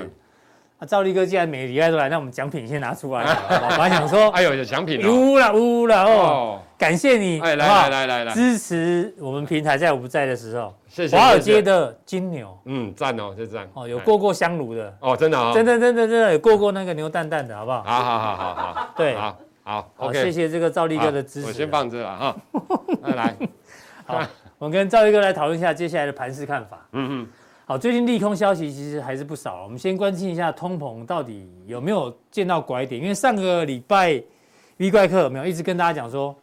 [0.78, 3.24] 啊，赵立哥既然每个礼拜都来，那我们奖品先拿出来。
[3.28, 5.12] 我本来想说，哎呦，有奖品了。
[5.12, 10.74] 呜啦呜啦哦，感谢你，哎，来来来来来，支持我们平台在我不在的时候。
[10.88, 11.16] 谢谢。
[11.16, 13.68] 华尔街的金牛，嗯，赞哦，就赞。
[13.74, 14.96] 哦，有过过香炉的。
[15.00, 15.52] 哦，真的啊。
[15.52, 17.82] 真的真的真的有过过那个牛蛋蛋的，好不好？
[17.82, 18.94] 好好好好好。
[18.96, 21.46] 对，好好好，谢谢这个赵力哥的支持。
[21.46, 22.36] 我先放这了哈。
[23.02, 23.36] 来来，
[24.04, 24.22] 好，
[24.58, 26.86] 我们跟赵力哥来讨论一下接下来的盘势看法。
[26.92, 27.28] 嗯嗯。
[27.66, 29.62] 好，最近利空消息其实还是不少。
[29.62, 33.00] 我们先关心一下通膨到底有没有见到拐点？
[33.00, 34.22] 因为上个礼拜
[34.76, 36.36] V 怪客有没有一直跟大家讲说，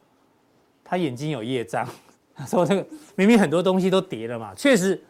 [0.92, 1.88] 他眼睛有业障，
[2.36, 5.02] 他说这个明明很多东西都跌了嘛，确实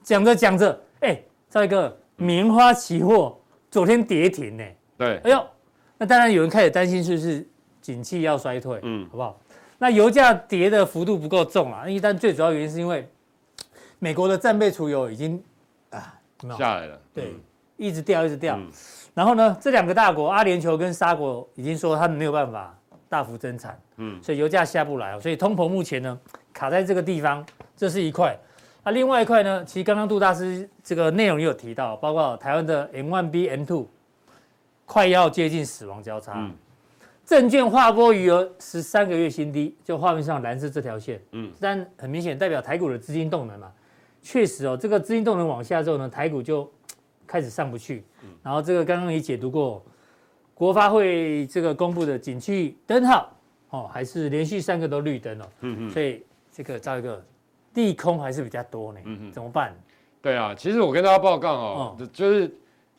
[0.00, 1.20] 讲着讲着，哎，
[1.50, 3.36] 兆立哥，棉花期货
[3.68, 4.64] 昨天跌停呢。
[4.96, 5.44] 对，哎呦，
[5.98, 7.44] 那当然有人开始担心是不是
[7.82, 9.40] 景气要衰退，嗯，好不好？
[9.78, 13.08] 那油价跌的幅度不够重啊，一旦最主要原因是因为
[13.98, 15.42] 美国的战备储油已经。
[15.90, 16.14] 啊，
[16.56, 17.34] 下来了，对，
[17.76, 18.56] 一直掉，一直掉。
[19.14, 22.76] 然后呢，这两个大国阿联酋跟沙国已经说他们没有办法
[23.08, 26.18] 大幅增产，嗯，所以油价下不来，所以通膨目前呢
[26.52, 27.44] 卡在这个地方，
[27.76, 28.36] 这是一块。
[28.84, 33.86] 那另外一块呢，其实刚刚杜大师这个内容也有提到，包括台湾的 M1B M2
[34.84, 36.50] 快要接近死亡交叉，
[37.24, 43.72] 证券划拨余额十三个月新低，就画面上蓝色这条线，嗯，但很明显代表台股的资金动能嘛。
[44.20, 46.70] 确实哦，这个资金动能往下之后呢，台股就
[47.26, 48.04] 开始上不去。
[48.42, 49.82] 然后这个刚刚也解读过，
[50.54, 53.30] 国发会这个公布的景气灯号
[53.70, 55.44] 哦，还是连续三个都绿灯哦。
[55.60, 55.90] 嗯嗯。
[55.90, 57.24] 所以这个造一个
[57.74, 59.00] 利空还是比较多呢。
[59.04, 59.32] 嗯嗯。
[59.32, 59.74] 怎么办？
[60.22, 62.50] 对啊，其实我跟大家报告哦，就是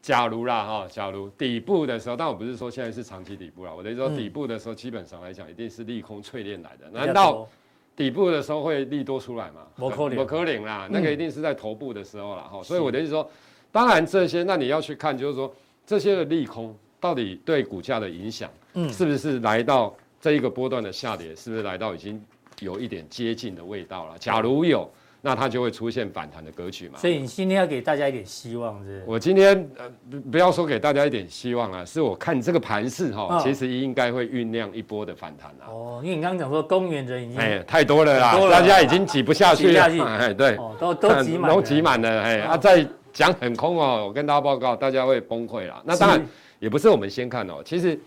[0.01, 6.89] 假如啦哈，假如底部的时候，但我不是说现在是长期底部啦，我的意思说底部的时候，基本上来讲一定是利空淬炼来的。
[6.91, 7.47] 难道？
[7.95, 9.61] 底部的时候会利多出来吗？
[9.77, 12.41] 不可能，不可能啦，那个一定是在头部的时候啦。
[12.41, 12.63] 哈、嗯。
[12.65, 13.25] 所以我的意思说，
[13.71, 15.49] 当然这些，那你要去看，就是说
[15.85, 22.21] 这些的利空到底对股价的影响，嗯，是不是来到这一个波段的下跌，是不是来到已经
[22.59, 24.17] 有一点接近的味道了？
[24.19, 24.89] 假如有。
[25.27, 29.03] 那它就会出现反弹的格局嘛，所以你今天要给大家一点希望，是是？
[29.07, 35.65] 我今天呃不不要说给大家一点希望啊，是我看这个盘势哈，其实应该会酝酿一波的反弹啊。
[35.67, 45.81] 哦，因为你刚刚讲说公园人已经哎太多了啦，大家已经挤不下去了，哎对，都都挤满，都挤满了，哎啊再讲很空哦，我跟大家报告，大家会崩溃了。
[45.83, 46.23] 那当然
[46.59, 47.99] 也不是我们先看哦，其实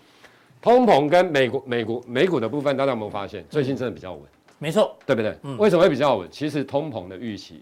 [0.61, 4.21] 通膨跟美国美国美股的部分，大家有没有发现最近真的比较稳？
[4.57, 5.33] 没错，对不对？
[5.43, 6.27] 嗯，为什么会比较稳？
[6.29, 7.61] 其实通膨的预期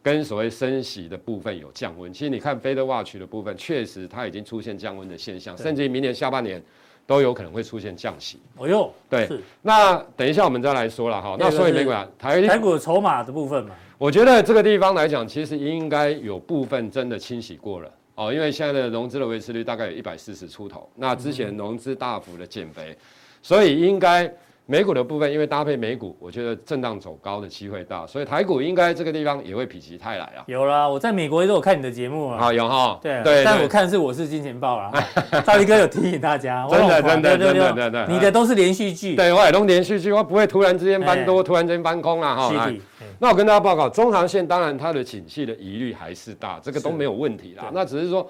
[0.00, 2.12] 跟所谓升息的部分有降温。
[2.12, 6.62] 其实你看 Fed Watch 的部分，确实它已经出现降温的现象，甚至于明年下半年
[7.04, 8.38] 都有可能会出现降息。
[8.58, 9.28] 哦哟，对。
[9.62, 11.36] 那等一下我们再来说了哈。
[11.36, 22.98] 那所以美股啊，台台股筹码的部分嘛，我觉得这个地方来讲，其实应该有部分真的清洗过了哦，因为现在的融资的维持率大概有一百四十出头，那之前融资大幅的减肥，
[23.40, 24.28] 所以应该。
[24.68, 30.42] 美股的部分，因为搭配美股，我觉得震荡走高的机会大，所以台股应该这个地方也会否极泰来啊。
[30.46, 32.38] 有啦，我在美国也都有看你的节目啊。
[32.40, 32.98] 好，有哈。
[33.00, 34.90] 对对，但我看是我是金钱豹啦。
[35.46, 39.14] 兆立哥有提醒大家， 真的真的真的真的，你的都是连续剧。
[39.14, 42.72] 对，我也都连续剧，我不会突然之间翻多，突然之间翻空啊哈。
[43.20, 47.70] 那我跟大家报告，中长线当然它的景气的疑虑还是大，这个都没有问题啦。
[47.72, 48.28] 那只是说。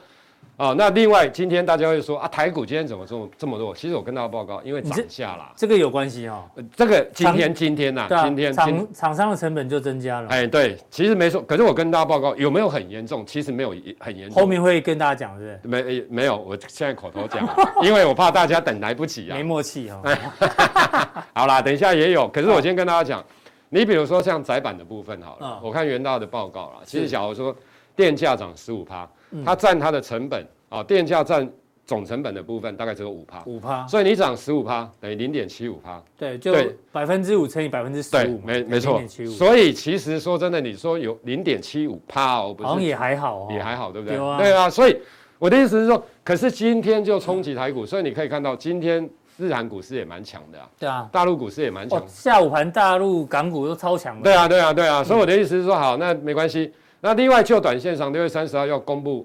[0.59, 3.75] 哦，那另外今天大家会说啊，台股今天怎么这么这么弱？
[3.75, 6.65] 其实我跟大家报告，因为涨价啦，这个有关系哈、哦。
[6.75, 10.31] 这个今天今天呐、啊，今天厂厂商的成本就增加了。
[10.31, 11.43] 哎，对，其实没错。
[11.43, 13.23] 可是我跟大家报告，有没有很严重？
[13.27, 14.41] 其实没有很严重。
[14.41, 15.83] 后面会跟大家讲，是不是？
[15.83, 17.47] 没没有，我现在口头讲，
[17.85, 19.37] 因为我怕大家等来不及啊。
[19.37, 21.23] 没默契哈、哦。
[21.35, 22.27] 好啦，等一下也有。
[22.29, 23.23] 可是我先跟大家讲，
[23.69, 26.77] 你比如说像窄板的部分好了，我看元大的报告啦。
[26.87, 27.55] 其实假如说
[27.95, 29.07] 电价涨十五趴，
[29.45, 30.47] 它占它的成本。
[30.69, 31.49] 啊，电价占
[31.85, 36.77] 总成本的部分大概只有五趴，五趴，所以你涨十五趴等于零点七五趴，对，就对。
[36.91, 39.01] 百分之五乘以百分之十对五，，没没错。
[39.01, 42.67] 0.75所以其实说真的，你说有零点七五趴哦，不是？
[42.67, 44.17] 好像也还好哦，也还好，对不对？
[44.17, 44.39] 对啊。
[44.39, 45.01] 对啊，所以
[45.39, 51.97] 我的意思是说，可是今天就冲击台股，所以你可以看到今天日韩股市也蛮强的啊，对啊，大陆股市也蛮强。
[52.01, 52.05] 哦，。
[52.09, 56.73] 下午盘大陆港股都超强的，对啊，对啊，对啊，所以我的意思是说，好，那没关系。
[57.07, 59.25] 那另外就短线上，六月三十号要公布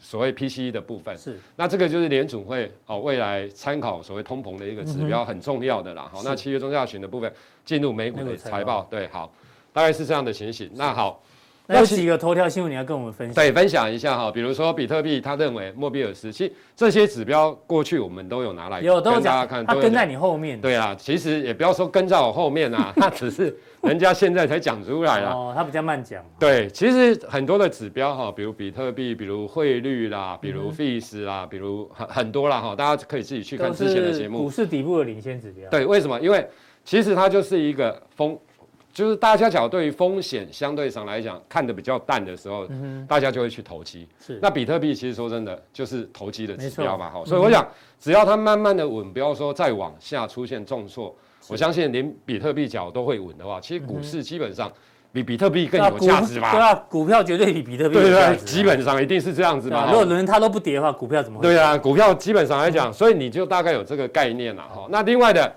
[0.00, 6.08] 所谓 PCE 的部分，是那这个就是联储会哦未来参考所谓通膨的一个指标，很重要的啦。
[6.12, 7.32] 好，那七月中下旬的部分
[7.64, 9.28] 进入美股的财报，对，好，
[9.72, 10.70] 大概是这样的情形。
[10.74, 11.20] 那好。
[11.68, 13.34] 那有几个头条新闻你要跟我们分享？
[13.34, 25.30] 对，分享一下哈，比如说比特币，他认为莫比尔斯，其实这些指标过去我们都有拿来有都大家看，他跟在你后面，对啊，其实也不要说跟在我后面啊， 他只是人家现在才讲出来啦。
[25.32, 34.50] 哦，他比较慢讲，对，其实很多的指标哈，比如比特币，比如汇率啦，比如 fees 啦，比如很很多啦哈，大家可以自己去看之前的节目股。
[34.50, 36.20] 市底部的领先指标，对，为什么？
[36.20, 36.48] 因为
[36.84, 38.38] 其实它就是一个风。
[38.96, 42.66] 就是大家讲对于风险相对上来讲看得比较淡的时候，
[43.06, 44.08] 大家就会去投机。
[44.18, 47.22] 是那比特币其实说真的就是投机的指标嘛，哈。
[47.26, 47.68] 所以我想，
[48.00, 51.14] 只要它慢慢的稳，不要说再往下出现重挫，
[51.48, 54.72] 我相信连比特币脚都会稳的话，其实股市基本上
[55.12, 56.52] 比比特币更有价值吧？
[56.52, 59.80] 对啊，股票绝对比比特币有对对基本上一定是这样子嘛。
[59.80, 61.42] 啊，如果轮它都不跌的话，股票怎么会？
[61.42, 64.86] 对啊，股票基本上来讲，所以你就大概有这个概念了哈。
[64.88, 65.54] 那另外的。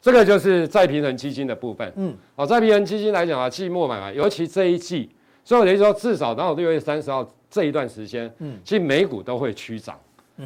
[0.00, 5.10] 这个就是再平衡基金的部分，嗯，好，再平衡基金来讲啊，季末买卖，尤其这一季，
[5.44, 10.00] 所以我等于说至少到六月三十号这一段时间，嗯，其实美股都会趋涨，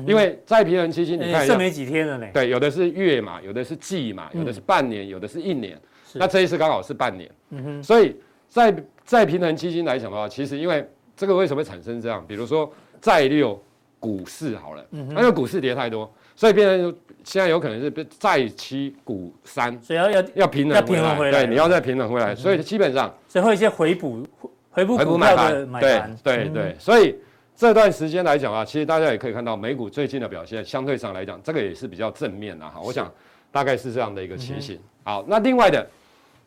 [0.07, 5.79] 因为再平衡基金你看剩没几天了呢，对，有的是月嘛，有的是季嘛，有的是半年，有的是一年，
[6.15, 8.17] 那这一次刚好是半年，嗯哼，所以
[8.49, 10.85] 在再平衡基金来讲的话，其实因为
[11.17, 12.25] 这个为什么会产生这样？
[12.27, 12.69] 比如说
[13.01, 13.63] 债六
[14.05, 16.13] 股市好了，嗯那个股市跌太多。
[16.37, 24.27] 所以变成现在有可能是债七股三，所以要要要平衡要平衡回来，对，你要再平衡回来，所以基本上所以会一些回补
[24.71, 27.17] 回补股票的买盘，对对对，所以
[27.57, 32.81] 这段时间来讲啊，其实大家也可以看到美股最近的表现，相对上来讲，这个也是比较正面的哈。
[32.85, 33.11] 我想
[33.51, 34.79] 大概是这样的一个情形。
[35.05, 35.89] 好，那另外的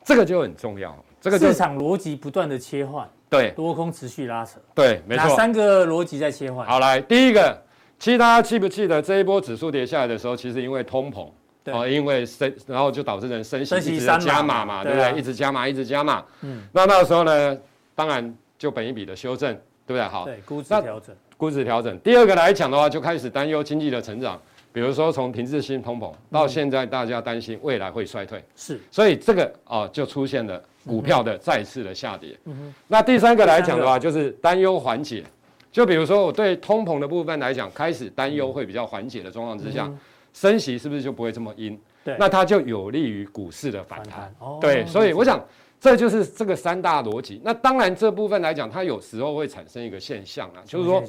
[0.03, 5.27] 这个就很重要，这个市场逻辑不断的切换，对，多空持续拉扯，对，没错。
[5.27, 6.65] 哪三个逻辑在切换？
[6.65, 7.57] 好，来第一个。
[7.99, 11.27] 其实大家记不记得这一波指数跌下来的时候，其实因为通膨，
[11.65, 15.17] 哦，因为升，然后就导致人升息一直加码嘛，对不对？
[15.17, 16.23] 一直加码，一直加码。
[16.41, 17.57] 嗯，那那个时候呢，
[17.95, 19.51] 当然就本一笔的修正，
[19.87, 20.01] 对不对？
[20.03, 21.97] 好，对，估值调整，估值调整。
[22.01, 24.39] 第二个来讲的话，就开始担忧经济的成长，
[24.71, 32.35] 比如说从停滞性通膨到现在大家担心未来会衰退，是，所以这个哦就出现了股票的再次的下跌。
[32.45, 35.23] 嗯，那第三个来讲的话，就是担忧缓解。
[35.69, 39.99] 就比如说，我对通膨的部分来讲，开始担忧会比较缓解的状况之下，嗯、
[40.33, 41.79] 升息是不是就不会这么阴？
[42.03, 44.33] 对，那它就有利于股市的反弹。
[44.59, 45.39] 对，所以我想
[45.79, 47.39] 这就是这个三大逻辑。
[47.43, 51.03] 那当然这部分来讲，它有时候会产生一个现象啊，就是说，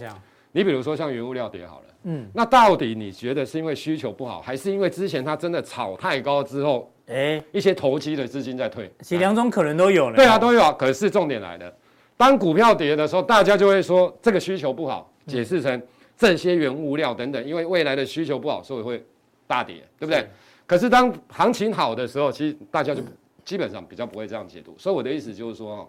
[0.52, 8.90] 你比如说像原物料跌好了，嗯，那到底你觉得是因为需求不好，还是因为之前它真的炒太高之后，哎，一些投机的资金在退？
[9.00, 10.16] 其实两种可能都有了。
[10.16, 10.72] 对啊，都有啊。
[10.72, 11.72] 可是重点来了。
[12.16, 15.80] 当股票跌的时候，大家就会说这个需求不好，解释成
[16.16, 19.04] 这些原物料等等，因为未来的需求不好，所以会
[19.46, 20.26] 大跌，对不对？
[20.66, 23.02] 可是当行情好的时候，其实大家就
[23.44, 24.74] 基本上比较不会这样解读。
[24.76, 25.88] 所以我的意思就是说，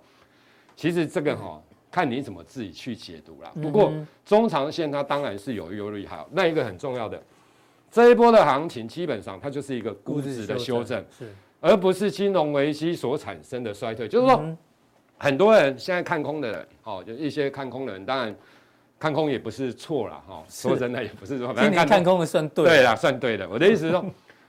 [0.75, 3.51] 其实这个哈，看你怎么自己去解读啦。
[3.61, 3.91] 不过
[4.25, 6.27] 中长线它当然是有优利好。
[6.31, 7.21] 那一个很重要的，
[7.91, 11.27] 这一波的行情基本上它就是一个估值的修正，是，
[11.59, 14.57] 而不是金融危机所产生的衰退，就是说。
[15.21, 18.33] 很多人现在看空的人，哦，就一些看空的人，当然
[18.97, 20.41] 看空也不是错了，哈。
[20.47, 23.45] 说真的，也不是说，今年看空的算对，对啦，算对的。
[23.49, 24.05] 我的意思是说，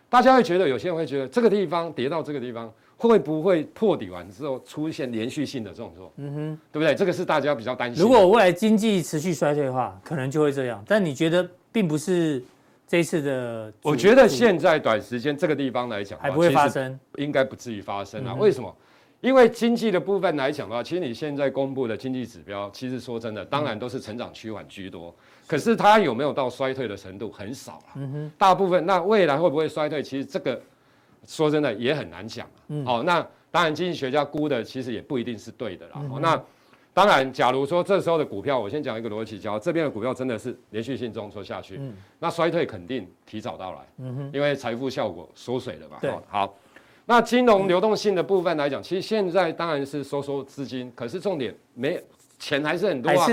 [0.09, 2.73] 大家会觉得，有些人会觉得这个地方跌到这个地方，
[3.09, 6.13] 会不会破底完之后出现连续性的这种？
[6.17, 6.95] 嗯哼，对不对？
[6.95, 8.03] 这个是大家比较担心。
[8.03, 10.85] 如果未来经济持续衰退的话，可能就会这样。
[10.87, 12.43] 但你觉得并不是
[12.87, 13.73] 这一次的？
[13.83, 18.35] 我觉得现在短时间这个地方来讲，还不会发生，应该不至于发生啊？
[18.35, 18.75] 为什么？
[19.21, 25.15] 因为经济的部分来讲的话，其实你现在公布的经济指标，其实说真的，当然都是成长趋缓居多。
[25.47, 27.93] 可是它有没有到衰退的程度，很少啊。
[27.97, 28.33] 嗯哼。
[28.39, 30.59] 大部分那未来会不会衰退，其实这个
[31.27, 32.47] 说真的也很难讲。
[32.69, 32.85] 嗯。
[32.85, 35.93] 好，那当然经济学家估的其实也不一定是对的啦。
[35.97, 36.21] 嗯。
[36.21, 36.41] 那
[36.93, 43.79] 当然，假如说这时候的股票，我先讲一个逻辑，假如这边的股票真的是连续性中挫下去，嗯，那衰退肯定提早到来。
[43.99, 44.31] 嗯哼。
[44.35, 45.97] 因为财富效果缩水了嘛。
[46.01, 46.13] 对。
[46.29, 46.55] 好。
[47.07, 52.01] 那金融流动性的部分来讲，其实现在当然是收缩资金，可是重点没
[52.39, 53.27] 钱还是很多啊。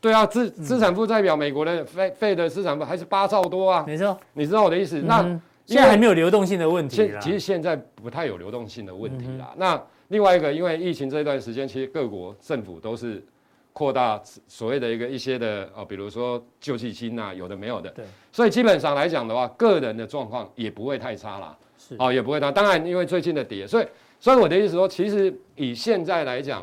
[0.00, 4.18] 对啊，资资产负债表，美国的费费的资产负还是八兆多啊，没错。
[4.34, 5.00] 你知道我的意思？
[5.02, 7.20] 那嗯现在还没有流动性的问题现。
[7.20, 9.50] 其实现在不太有流动性的问题啦。
[9.52, 13.24] 嗯那另外一个，因为疫情这一段时间，其实各国政府都是
[13.72, 17.88] 扩大所谓的一个一些的哦，比如说救济金啊，有的没有的。
[17.90, 18.04] 对。
[18.30, 21.56] 所以基本上来讲的话，个人的状况也不会太差啦。
[21.78, 22.52] 是哦，也不会差。
[22.52, 23.86] 当然，因为最近的跌，所以
[24.20, 26.62] 所以我的意思说，其实以现在来讲，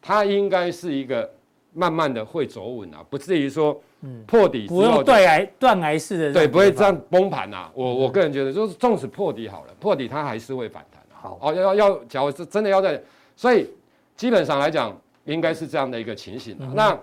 [0.00, 1.28] 它应该是一个
[1.72, 3.82] 慢慢的会走稳啊，不至于说
[4.26, 7.00] 破底不用就断崖断崖式的对，不会这样。
[7.10, 7.70] 崩盘呐。
[7.74, 11.14] 我我个人觉得，就是纵使破底好了，破底它还是会反弹啊。
[11.22, 13.00] 好哦，要要，假如是真的要在，
[13.36, 13.68] 所以
[14.16, 16.72] 基本上来讲，应该是这样的一个情形啊。
[16.74, 16.98] 那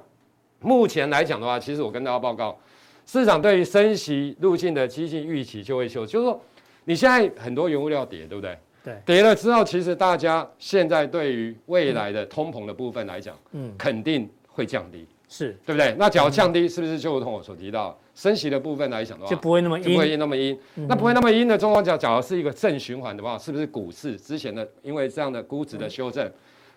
[0.60, 2.58] 目前来讲的话，其实我跟大家报告，
[3.06, 6.42] 市场对于升息路径的激进预期就会修，就是说，
[6.84, 8.58] 你现在很多原物料跌，对不对？
[8.82, 15.96] 对跌了之后，其实大家现在对于未来的通膨的部分来讲，嗯，肯定会降低，是对不对？
[15.98, 20.18] 那假如降低，是不是就如同我所提到，升息的部分来讲的话，就不会那么就不会。
[20.18, 20.60] 那么阴。
[20.76, 26.30] 那不会那么阴的状况下，假如是一个正循环的话，是不是股市之前的因为这样的估值的修正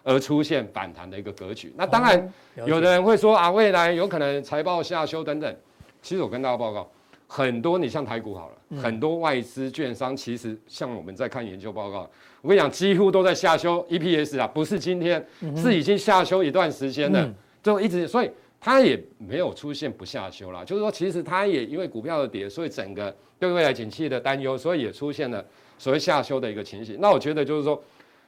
[0.05, 1.73] 而出现反弹的一个格局？
[1.77, 2.33] 那当然，
[2.67, 5.57] 有的人会说啊，未来有可能财报下修等等。
[6.03, 6.91] 其实我跟大家报告，
[7.27, 12.11] 很多你像台股好了，很多外资券商其实像我们在看研究报告，
[12.43, 15.25] 我跟你讲，几乎都在下修 EPS 啊，不是今天，
[15.57, 20.65] 是已经下修一段时间了嗯，就一直，所以它也没有出现不下修啦。
[20.65, 25.45] 就是说，其实它也因为股票的跌，所以整个对未来景气的担忧，所以也出现了
[25.79, 26.99] 所谓下修的一个情形。
[27.01, 27.83] 那我觉得就是说，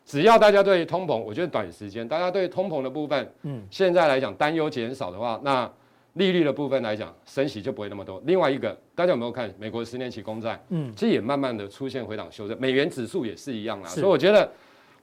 [0.05, 5.70] 只要大家对于通膨，我觉得短时间大家对通膨的部分，嗯，现在来讲担忧减少的话，那
[6.14, 8.22] 利率的部分来讲，升息就不会那么多。
[8.24, 10.62] 另外一个，大家有没有看美国十年期公债？
[10.68, 13.89] 嗯，其实也慢慢的出现回档修正，美元指数也是一样啦。
[13.89, 14.49] 所以我觉得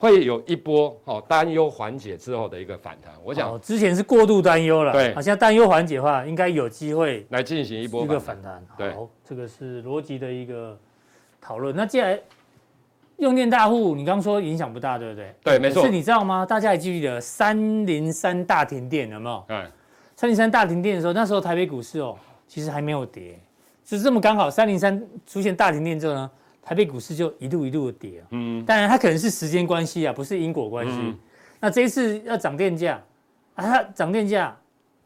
[0.02, 3.14] 会有一波哦担忧缓解之后的一个反弹。
[3.24, 8.66] 我想哦，之前是过度担忧了，对好像担忧缓解的话，应该有机会来进行一波一个反弹。
[8.76, 10.76] 对好，这个是逻辑的一个
[11.40, 11.76] 讨论。
[11.76, 12.20] 那既然
[13.18, 15.36] 用电大户，你刚刚说影响不大，对不对？
[15.44, 15.92] 对，没错是。
[15.92, 16.44] 你知道吗？
[16.44, 19.44] 大家还记不记得三零三大停电有没有？
[19.48, 19.68] 对，
[20.16, 23.40] 三零三大停电的时候，那时候台北股市哦，其实还没有跌，
[23.86, 26.32] 就是这么刚好，三零三出现大停电之后呢，
[26.62, 28.24] 台北股市就一路一路的跌。
[28.32, 30.94] 嗯，当然它可能是时间关系啊，不是因果关系。
[30.96, 31.18] 嗯。
[31.60, 33.02] 那这一次要涨电价
[33.56, 34.58] 啊，它涨电价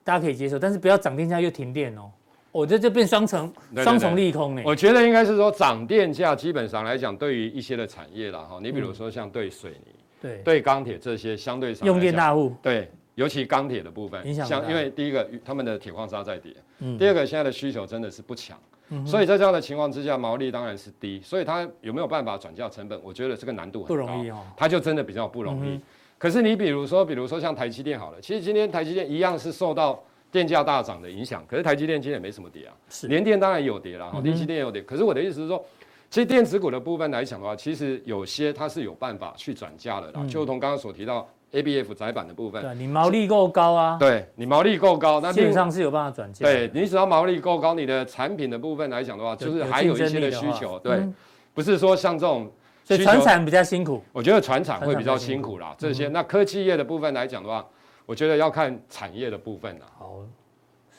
[0.03, 2.12] 大家可以接受，但是不要涨电价又停电哦，
[2.51, 4.62] 我这就变双重双重利空呢。
[4.66, 12.56] 我觉得应该是说涨电价基本上来讲，对于一些的产业啦哈，你比如说像对水泥、对，对钢铁这些相对上用电大户。
[12.62, 16.97] 对，尤其钢铁的部分像因为第一个他们的铁矿砂在跌，嗯。
[16.97, 18.58] 第二个现在的需求真的是不强，
[19.06, 23.00] 所以在这样的情况之下，毛利当然是低，所以它有没有办法转嫁成本？
[23.04, 24.40] 我觉得这个难度很高不容易哦。
[24.56, 25.70] 它就真的比较不容易。
[25.70, 25.82] 嗯
[26.18, 34.82] 可是你比如说，比如说像台积电好了，其实今天台积电一样是受到电价大涨的影响，可是台积电今天也没什么跌啊，是联电当然也有跌了，哈，嗯哼力积电也有跌。
[34.82, 35.64] 可是我的意思是说，
[36.10, 46.45] 其实电子股的部分来讲的话，其实有些它是有办法去转嫁的啦，就如同刚刚所提到 ABF 载板的部分，嗯对，你毛利够高啊，对你毛利够高，那基本上是有办法转嫁。
[46.45, 51.16] 对你只要毛利够高，你的产品的部分来讲的话，就是还有一些的需求，对，嗯
[51.53, 52.51] 不是说像这种
[52.84, 54.03] 所以船产比较辛苦。
[54.12, 57.66] 我觉得船厂会比较辛苦啦，这些那科技业的部分来讲的话，
[58.06, 59.86] 我觉得要看产业的部分啦。
[59.97, 60.20] 好，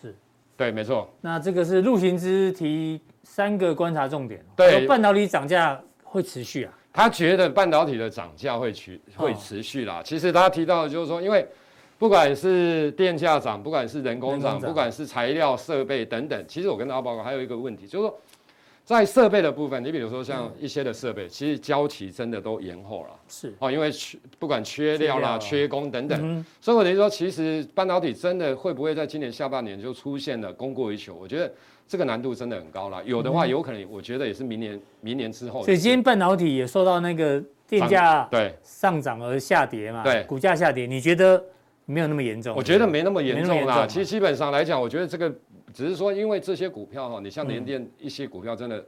[0.01, 0.15] 是。
[0.57, 4.43] 对，没错，那这个是陆行之提三个观察重点。
[4.57, 6.73] 对说半导体涨价会持续啊。
[6.97, 10.03] 他觉得半导体的涨价会持会持续啦。
[10.03, 11.47] 其实他提到的就是说，因为
[11.99, 18.19] 不管是电价涨，不管是人工涨，工不管是材料设备等等，其实我跟大家报告还有一个问题，就是说。
[18.87, 23.09] 在设备的部分，你比如说像一些的设备，其实交期真的都延后了。
[23.27, 23.53] 是。
[23.59, 31.17] 哦，因为缺不管缺料啦、缺工等等，嗯所以我等于说，其实半导体真的会不会在今年下半年就出现了供过于求？
[31.17, 31.53] 我觉得
[31.89, 33.03] 这个难度真的很高了。
[33.05, 35.63] 有的话，有可能我觉得也是明年明年之后。
[35.65, 41.43] 所以今天半导体也受到那个电价对上涨而下跌嘛，对股价下跌，你觉得
[41.85, 42.55] 没有那么严重？
[42.57, 43.87] 我觉得没那么严重啦。
[43.87, 45.33] 其实基本上来讲，我觉得这个
[45.73, 48.85] 只是说，因为这些股票哈，你像联电一些股票真的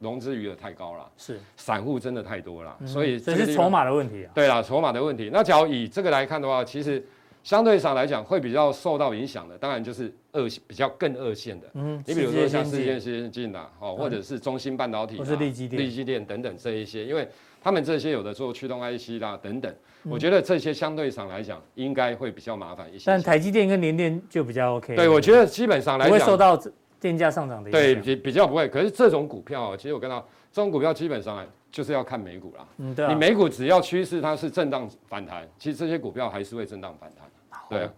[0.00, 4.30] 融资余额太高了，是，散户真的太多了，所以这是筹码的问题啊。
[4.34, 5.30] 对啦，筹码的问题。
[5.32, 7.02] 那假如以这个来看的话，其实
[7.44, 11.68] 相对上来讲会比较受到影响的，当然就是二比较更二线的。
[11.74, 17.28] 嗯，你比如说像世界先进啦，哦，或者是中芯半导体啦，或是力积电立积电等等这一些，因为
[17.62, 19.70] 他们这些有的做驱动 IC 啦等等，
[20.04, 23.04] 嗯我觉得这些相对上来讲应该会比较麻烦一些。
[23.06, 24.96] 但台积电跟联电就比较 OK。
[24.96, 26.58] 对，我觉得基本上来不会受讲，到
[26.98, 28.02] 电价上涨的影响。
[28.02, 28.66] 对比比较不会。
[28.68, 32.64] 可是这种股票哦，其实我看到这种股票基本上来就是要看美股啦。
[32.76, 33.12] 嗯，对啊。
[33.12, 37.28] 你美股只要趋势它是震荡反弹，其实这些股票还是会震荡反弹。
[37.68, 37.92] 对啊，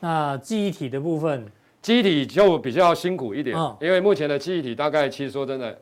[0.00, 1.46] 那记忆体的部分，
[1.80, 5.80] 记忆体就比较辛苦一点，嗯因为目前的记忆体大概其实说真的，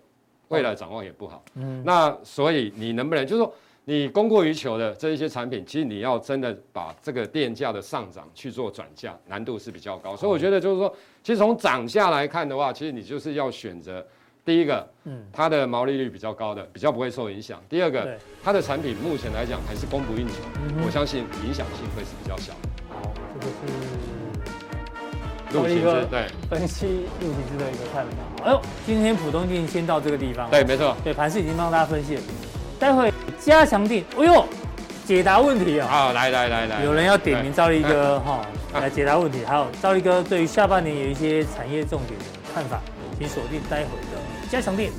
[0.49, 1.43] 未来展望也不好。
[1.55, 3.51] 嗯，那所以你能不能就是说
[3.87, 10.15] 你供过于求的这一些产品，其实你要真的把这个电价的上涨去做转嫁，难度是比较高。
[10.15, 14.07] 所以我觉得就是说，其实从涨价来看的话，其实你就是要选择
[14.49, 17.61] 第一个，嗯，它的毛利率比较高的，比较不会受影响。
[17.69, 20.37] 第二个对，它的产品目前来讲还是供不应求，
[20.87, 22.69] 我相信影响性会是比较小的。
[22.89, 23.61] 好，这个是
[25.53, 26.87] 陆行一个之对分析
[27.21, 28.45] 陆行之的一个看法。
[28.47, 30.49] 哎呦，今天浦东电先到这个地方。
[30.51, 30.97] 对，没错。
[31.05, 32.23] 对，盘势已经帮大家分析了。
[32.81, 34.47] 待会加强定，哎呦，
[35.05, 35.87] 解答问题啊！
[35.87, 38.41] 好，来来来来，有人要点名赵立哥哈
[38.73, 42.25] 哎来解答问题，还有赵立哥对于下半年有一些产业重点的
[42.55, 42.81] 看法，
[43.19, 43.89] 请锁定待会
[44.49, 44.91] 加强力。